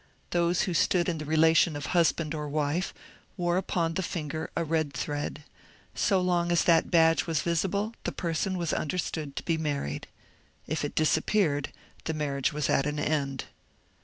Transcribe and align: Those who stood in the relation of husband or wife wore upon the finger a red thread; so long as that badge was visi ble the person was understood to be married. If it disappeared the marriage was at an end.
Those 0.31 0.63
who 0.63 0.73
stood 0.73 1.07
in 1.07 1.19
the 1.19 1.25
relation 1.25 1.75
of 1.75 1.85
husband 1.93 2.33
or 2.33 2.49
wife 2.49 2.91
wore 3.37 3.57
upon 3.57 3.93
the 3.93 4.01
finger 4.01 4.49
a 4.55 4.63
red 4.63 4.93
thread; 4.93 5.43
so 5.93 6.19
long 6.19 6.51
as 6.51 6.63
that 6.63 6.89
badge 6.89 7.27
was 7.27 7.43
visi 7.43 7.67
ble 7.67 7.93
the 8.03 8.11
person 8.11 8.57
was 8.57 8.73
understood 8.73 9.35
to 9.35 9.43
be 9.43 9.59
married. 9.59 10.07
If 10.65 10.83
it 10.83 10.95
disappeared 10.95 11.71
the 12.05 12.15
marriage 12.15 12.51
was 12.51 12.67
at 12.67 12.87
an 12.87 12.97
end. 12.97 13.43